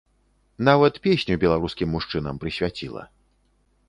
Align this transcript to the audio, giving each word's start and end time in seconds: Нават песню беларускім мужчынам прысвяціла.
Нават 0.69 0.95
песню 1.05 1.33
беларускім 1.43 1.93
мужчынам 1.97 2.39
прысвяціла. 2.45 3.03